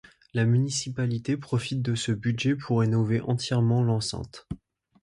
La 0.33 0.45
municipalité 0.45 1.37
profite 1.37 1.83
de 1.83 1.93
ce 1.93 2.11
budget 2.11 2.55
pour 2.55 2.79
rénover 2.79 3.21
entièrement 3.21 3.83
l'enceinte. 3.83 4.47